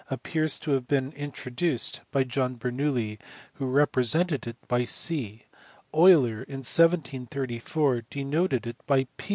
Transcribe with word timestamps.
appears 0.09 0.57
to 0.57 0.71
have 0.71 0.87
been 0.87 1.11
introduced 1.11 2.01
by 2.09 2.23
John 2.23 2.57
Bernoulli 2.57 3.19
who 3.53 3.71
repre 3.71 4.01
sented 4.03 4.47
it 4.47 4.57
by 4.67 4.83
c; 4.83 5.43
Euler 5.93 6.41
in 6.41 6.65
1734 7.29 8.01
denoted 8.09 8.65
it 8.65 8.77
by 8.87 9.05